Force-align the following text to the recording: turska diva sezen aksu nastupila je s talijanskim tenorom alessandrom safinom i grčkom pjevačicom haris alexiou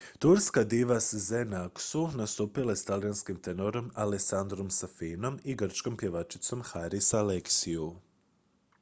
turska 0.19 0.63
diva 0.63 0.99
sezen 0.99 1.53
aksu 1.53 2.01
nastupila 2.21 2.71
je 2.71 2.75
s 2.75 2.85
talijanskim 2.85 3.37
tenorom 3.47 3.91
alessandrom 4.05 4.69
safinom 4.77 5.39
i 5.43 5.55
grčkom 5.63 5.97
pjevačicom 6.03 6.61
haris 6.71 7.13
alexiou 7.21 7.93